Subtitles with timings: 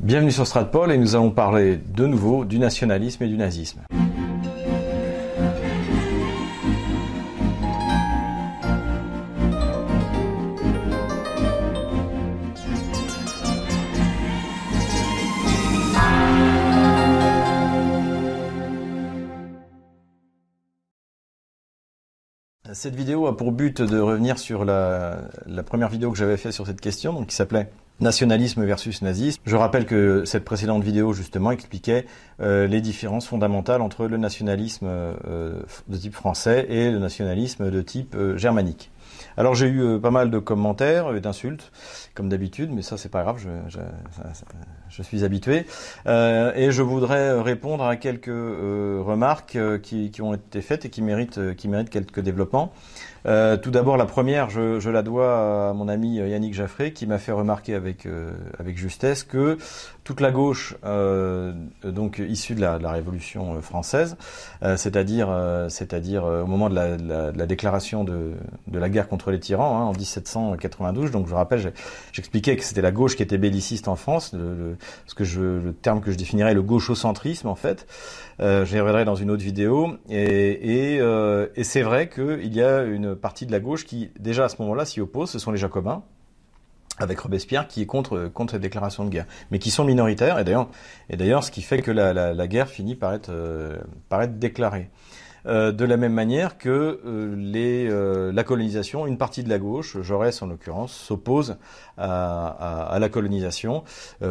[0.00, 3.80] Bienvenue sur Stratpol et nous allons parler de nouveau du nationalisme et du nazisme.
[22.72, 25.28] Cette vidéo a pour but de revenir sur la,
[25.66, 27.68] première vidéo que j'avais faite sur cette question, donc qui s'appelait
[28.00, 29.42] Nationalisme versus nazisme.
[29.44, 32.06] Je rappelle que cette précédente vidéo justement expliquait
[32.40, 37.82] euh, les différences fondamentales entre le nationalisme euh, de type français et le nationalisme de
[37.82, 38.92] type euh, germanique.
[39.38, 41.72] Alors j'ai eu pas mal de commentaires et d'insultes,
[42.14, 43.38] comme d'habitude, mais ça c'est pas grave,
[44.90, 45.64] je, suis habitué.
[46.06, 52.20] et je voudrais répondre à quelques remarques qui, ont été faites et qui méritent, quelques
[52.20, 52.72] développements.
[53.26, 57.18] Euh, tout d'abord, la première, je, la dois à mon ami Yannick Jaffré, qui m'a
[57.18, 57.74] fait remarquer
[58.06, 59.58] euh, avec justesse que
[60.08, 61.52] toute la gauche, euh,
[61.84, 64.16] donc issue de la, de la Révolution française,
[64.62, 68.32] euh, c'est-à-dire, euh, c'est-à-dire au moment de la, de la, déclaration de,
[68.68, 71.10] de, la guerre contre les tyrans hein, en 1792.
[71.10, 71.74] Donc, je rappelle,
[72.12, 75.74] j'expliquais que c'était la gauche qui était belliciste en France, le, ce que je, le
[75.74, 77.86] terme que je définirais le gauchocentrisme en fait.
[78.40, 79.98] J'y reviendrai dans une autre vidéo.
[80.08, 81.02] Et, et,
[81.54, 84.56] et c'est vrai qu'il y a une partie de la gauche qui, déjà à ce
[84.62, 85.28] moment-là, s'y oppose.
[85.28, 86.02] Ce sont les Jacobins,
[86.98, 90.38] avec Robespierre, qui est contre, contre cette déclaration de guerre, mais qui sont minoritaires.
[90.38, 90.68] Et d'ailleurs,
[91.10, 93.76] et d'ailleurs, ce qui fait que la, la, guerre finit par être, euh,
[94.08, 94.90] par être déclarée.
[95.46, 97.88] Euh, de la même manière que euh, les,
[98.32, 101.56] la colonisation, une partie de la gauche, Jaurès en l'occurrence, s'oppose
[101.96, 103.84] à, à, à, la colonisation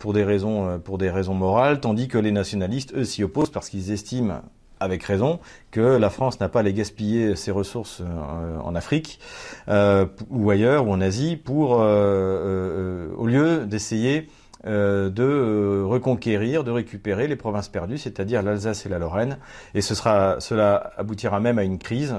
[0.00, 3.68] pour des raisons pour des raisons morales, tandis que les nationalistes eux s'y opposent parce
[3.68, 4.42] qu'ils estiment
[4.80, 5.40] avec raison,
[5.70, 9.20] que la France n'a pas les gaspiller ses ressources euh, en Afrique
[9.68, 14.28] euh, ou ailleurs ou en Asie pour, euh, au lieu d'essayer
[14.64, 19.38] de reconquérir, de récupérer les provinces perdues, c'est-à-dire l'Alsace et la Lorraine.
[19.74, 22.14] Et cela aboutira même à une crise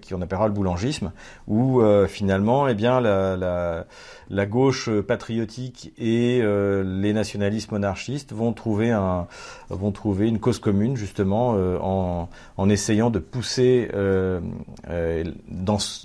[0.00, 1.12] qui on appellera le boulangisme,
[1.46, 8.88] où finalement, eh bien, la, gauche patriotique et euh, les nationalistes monarchistes vont trouver
[10.28, 14.40] une cause commune justement euh, en, essayant de pousser euh,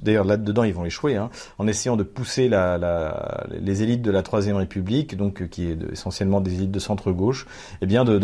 [0.02, 4.24] d'ailleurs là dedans ils vont échouer hein, en essayant de pousser les élites de la
[4.24, 8.18] troisième république donc qui essentiellement des élites de centre gauche et eh bien de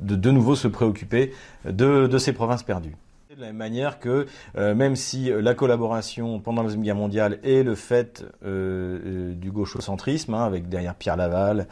[0.00, 1.32] de, nouveau se préoccuper
[1.64, 2.96] de ces provinces perdues
[3.40, 4.26] de la même manière que
[4.58, 9.32] euh, même si euh, la collaboration pendant la Deuxième Guerre mondiale est le fait euh,
[9.32, 11.66] du gauchocentrisme, hein, avec derrière Pierre Laval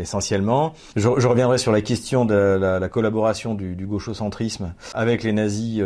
[0.00, 5.32] essentiellement, je, reviendrai sur la question de la, la collaboration du, du gauchocentrisme avec les
[5.32, 5.82] nazis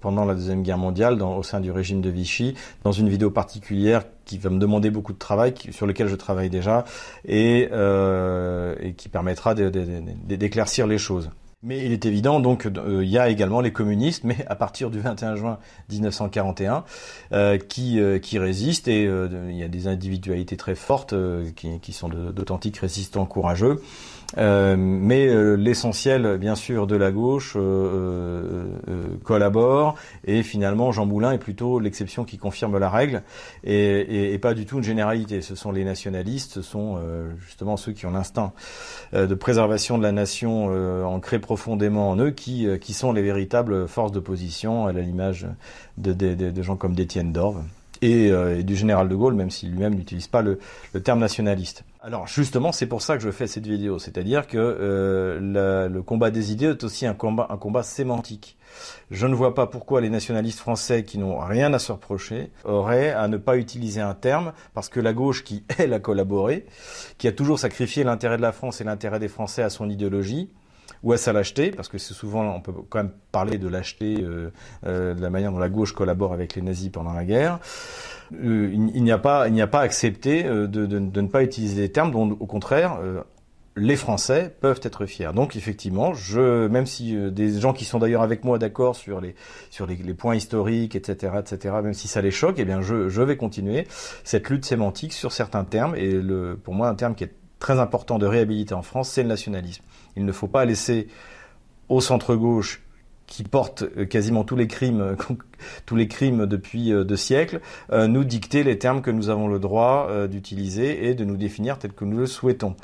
[0.00, 4.02] pendant la Deuxième Guerre mondiale au sein du régime de Vichy, dans une vidéo particulière
[4.24, 6.84] qui va me demander beaucoup de travail, sur lequel je travaille déjà,
[7.24, 11.30] et, et qui permettra d'éclaircir les choses.
[11.66, 14.88] Mais il est évident, donc, euh, il y a également les communistes, mais à partir
[14.88, 15.58] du 21 juin
[15.90, 16.84] 1941,
[17.32, 21.12] euh, qui, euh, qui résistent, et il y a des individualités très fortes
[21.56, 23.82] qui, qui, sont d'authentiques résistants courageux.
[24.38, 28.66] Euh, mais euh, l'essentiel, bien sûr, de la gauche euh,
[29.24, 29.94] collabore
[30.24, 33.22] et finalement Jean Moulin est plutôt l'exception qui confirme la règle
[33.64, 35.40] et, pas du tout une généralité.
[35.40, 37.00] Ce sont les nationalistes, ce sont
[37.38, 38.52] justement ceux qui ont l'instinct
[39.14, 40.66] de préservation de la nation
[41.06, 45.46] ancré profondément en eux qui, qui sont les véritables forces d'opposition à l'image
[45.96, 47.62] de, de, de, gens comme d'Étienne Dorve.
[48.02, 50.58] Et, et, du général de Gaulle, même s'il lui-même n'utilise pas le,
[50.92, 51.84] le terme nationaliste.
[52.06, 56.30] Alors justement, c'est pour ça que je fais cette vidéo, c'est-à-dire que euh, le combat
[56.30, 58.56] des idées est aussi un combat, un combat sémantique.
[59.10, 63.10] Je ne vois pas pourquoi les nationalistes français qui n'ont rien à se reprocher auraient
[63.10, 66.66] à ne pas utiliser un terme, parce que la gauche qui, elle, a collaboré,
[67.18, 70.48] qui a toujours sacrifié l'intérêt de la France et l'intérêt des Français à son idéologie,
[71.06, 74.16] ou à sa lâcheté, parce que c'est souvent, on peut quand même parler de lâcheté,
[74.20, 74.50] euh,
[74.86, 77.60] euh, de la manière dont la gauche collabore avec les nazis pendant la guerre.
[78.34, 81.92] Euh, il, n'y a pas, il n'y a pas accepté de, ne pas utiliser des
[81.92, 82.98] termes dont, au contraire,
[83.76, 85.30] les Français peuvent être fiers.
[85.32, 89.36] Donc effectivement, je, même si des gens qui sont d'ailleurs avec moi d'accord sur les
[89.70, 93.22] sur les, points historiques, etc., etc., même si ça les choque, eh bien je, je
[93.22, 93.86] vais continuer
[94.24, 95.94] cette lutte sémantique sur certains termes.
[95.94, 99.22] Et le, pour moi, un terme qui est très important de réhabiliter en France, c'est
[99.22, 99.82] le nationalisme.
[100.16, 101.08] Il ne faut pas laisser
[101.88, 102.82] au centre-gauche
[103.26, 105.16] qui porte euh, quasiment tous les crimes,
[106.08, 107.60] crimes depuis euh, deux siècles,
[107.92, 111.78] euh, nous dicter les termes que nous avons le droit d'utiliser et de nous définir
[111.78, 112.76] tels que nous le souhaitons.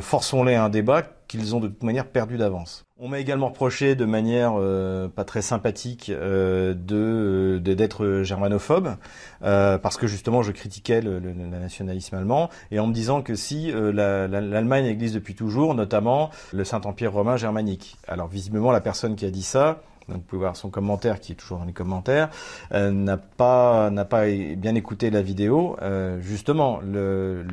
[0.00, 2.84] Forçons-les à un débat qu'ils ont de toute manière perdu d'avance.
[3.04, 8.94] On m'a également reproché de manière euh, pas très sympathique euh, de d'être germanophobe
[9.42, 13.72] euh, parce que justement je critiquais le, nationalisme allemand et en me disant que si
[13.72, 17.96] l'Allemagne existe depuis toujours, notamment le Saint-Empire romain germanique.
[18.06, 21.32] Alors visiblement la personne qui a dit ça donc vous pouvez voir son commentaire qui
[21.32, 22.28] est toujours dans les commentaires,
[22.72, 25.76] euh, n'a pas n'a pas bien écouté la vidéo.
[25.82, 27.44] Euh, justement, le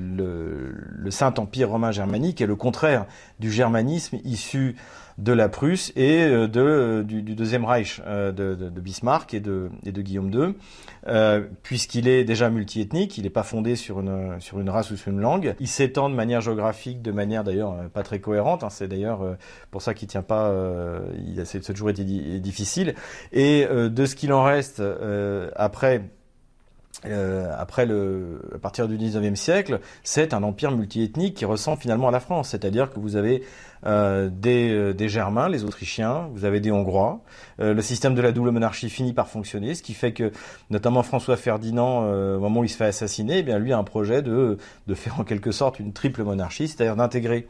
[1.09, 3.05] Saint Empire romain germanique est le contraire
[3.39, 4.75] du germanisme issu
[5.19, 9.39] de la Prusse et euh, de, euh, du, Deuxième Reich euh, de, de, Bismarck et
[9.39, 10.55] de, et de Guillaume II,
[11.63, 15.11] puisqu'il est déjà multiethnique, il n'est pas fondé sur une, sur une race ou sur
[15.11, 15.55] une langue.
[15.59, 18.63] Il s'étend de manière géographique, de manière d'ailleurs pas très cohérente.
[18.63, 19.37] Hein, c'est d'ailleurs
[19.71, 20.53] pour ça qu'il tient pas.
[21.27, 22.95] il a, c'est toujours été difficile.
[23.31, 24.81] Et de ce qu'il en reste
[25.55, 26.03] après
[27.05, 32.09] euh, après le, à partir du 19e siècle, c'est un empire multiethnique qui ressemble finalement
[32.09, 32.49] à la France.
[32.49, 33.43] C'est-à-dire que vous avez
[33.85, 37.21] euh, des, euh, des, Germains, les Autrichiens, vous avez des Hongrois.
[37.61, 40.31] Euh, le système de la double monarchie finit par fonctionner, ce qui fait que
[40.69, 43.83] notamment François Ferdinand, au moment où il se fait assassiner, eh bien lui a un
[43.83, 44.57] projet de,
[44.87, 47.47] de faire en quelque sorte une triple monarchie, c'est-à-dire d'intégrer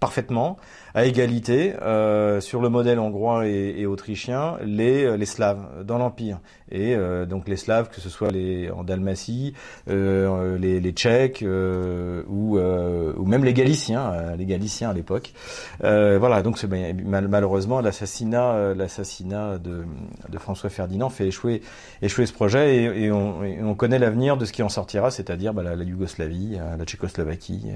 [0.00, 0.56] parfaitement,
[0.94, 5.98] à égalité, euh, sur le modèle hongrois et, et autrichien, les, euh, les Slaves dans
[5.98, 6.40] l'Empire.
[6.70, 9.54] Et euh, donc les Slaves, que ce soit les, en Dalmatie,
[9.88, 15.32] euh, les, les, Tchèques euh, ou, ou même les Galiciens, les Galiciens à l'époque.
[15.80, 16.96] voilà, donc ben,
[17.28, 19.84] malheureusement l'assassinat, l'assassinat de,
[20.28, 21.62] de, François Ferdinand fait échouer,
[22.02, 25.54] échouer ce projet et, et, on, on, connaît l'avenir de ce qui en sortira, c'est-à-dire
[25.54, 27.66] bah, la, la, Yougoslavie, la Tchécoslovaquie.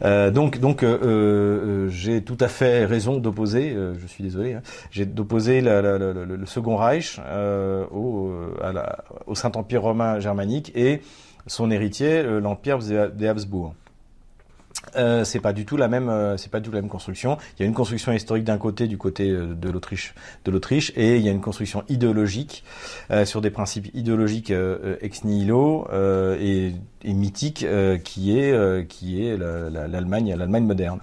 [0.00, 0.30] voilà.
[0.30, 0.82] donc donc
[1.90, 6.76] j'ai tout à fait raison d'opposer, euh, je suis désolé, hein, j'ai d'opposer le, Second
[6.76, 8.82] Reich euh, au, euh,
[9.26, 11.02] au Saint-Empire romain germanique et
[11.46, 13.74] son héritier, l'Empire des Habsbourg.
[14.96, 17.36] Euh, c'est pas du tout la même, c'est pas du tout la même construction.
[17.58, 20.14] Il y a une construction historique d'un côté, du côté de l'Autriche,
[20.44, 22.64] de l'Autriche, et il y a une construction idéologique
[23.24, 24.52] sur des principes idéologiques
[25.00, 25.88] ex nihilo
[26.40, 26.72] et,
[27.02, 27.66] et mythiques
[28.04, 31.00] qui est qui est l'Allemagne, l'Allemagne moderne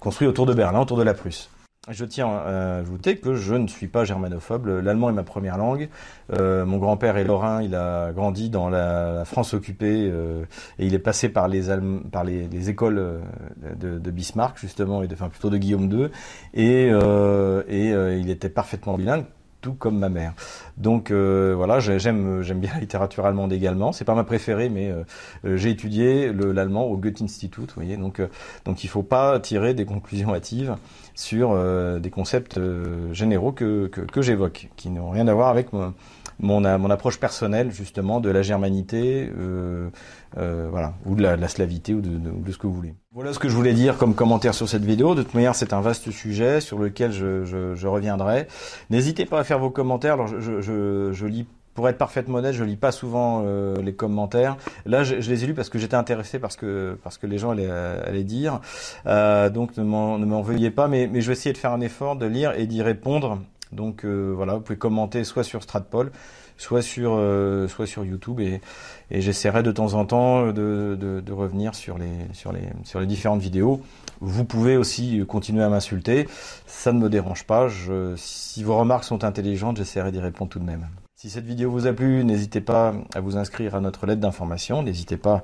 [0.00, 1.50] construit autour de Berlin, autour de la Prusse.
[1.90, 4.66] Je tiens à ajouter que je ne suis pas germanophobe.
[4.82, 5.90] L'allemand est ma première langue.
[6.32, 7.62] Euh, mon grand-père est lorrain.
[7.62, 10.44] Il a grandi dans la, France occupée euh,
[10.78, 11.70] et il est passé par les,
[12.70, 13.20] écoles euh,
[13.76, 16.08] de, Bismarck justement, et plutôt de Guillaume II.
[16.54, 19.26] Et il était parfaitement bilingue
[19.72, 20.34] comme ma mère.
[20.76, 23.92] Donc euh, voilà, j'aime bien la littérature allemande également.
[23.92, 25.04] C'est pas ma préférée, mais euh,
[25.44, 27.62] euh, j'ai étudié l'allemand au Goethe Institut.
[27.62, 28.20] Vous voyez, donc
[28.64, 30.76] donc il faut pas tirer des conclusions hâtives
[31.14, 31.56] sur
[32.00, 32.60] des concepts
[33.12, 35.94] généraux que que, que j'évoque, qui n'ont rien à voir avec mon,
[36.40, 39.90] mon, approche personnelle justement de la germanité, euh,
[40.36, 42.94] euh, voilà, ou de la, la slavité ou de, de, ce que vous voulez.
[43.12, 45.14] Voilà ce que je voulais dire comme commentaire sur cette vidéo.
[45.14, 48.48] De toute manière, c'est un vaste sujet sur lequel je, je, je reviendrai.
[48.90, 50.14] N'hésitez pas à faire vos commentaires.
[50.14, 54.56] Alors, je, je lis pour être parfaitement honnête, je lis pas souvent euh, les commentaires.
[54.86, 57.38] Là, je, je, les ai lus parce que j'étais intéressé parce que parce que les
[57.38, 58.60] gens allaient, allaient dire.
[59.06, 62.16] Euh, donc ne m'en veuillez pas, mais, mais je vais essayer de faire un effort
[62.16, 63.38] de lire et d'y répondre
[63.74, 66.12] donc euh, voilà, vous pouvez commenter soit sur Stratpol,
[66.56, 68.60] soit sur euh, soit sur YouTube et,
[69.10, 73.00] et j'essaierai de temps en temps de, de, de, revenir sur les sur les sur
[73.00, 73.82] les différentes vidéos.
[74.20, 76.28] Vous pouvez aussi continuer à m'insulter,
[76.66, 77.68] ça ne me dérange pas.
[77.68, 80.86] Je, si vos remarques sont intelligentes, j'essaierai d'y répondre tout de même.
[81.24, 84.82] Si cette vidéo vous a plu, n'hésitez pas à vous inscrire à notre lettre d'information,
[84.82, 85.42] n'hésitez pas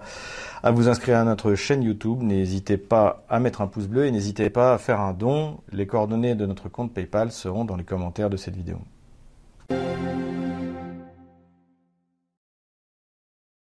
[0.62, 4.11] à vous inscrire à notre chaîne YouTube, n'hésitez pas à mettre un pouce bleu et
[4.11, 5.56] n'hésitez pas à faire un don.
[5.72, 8.77] Les coordonnées de notre compte PayPal seront dans les commentaires de cette vidéo.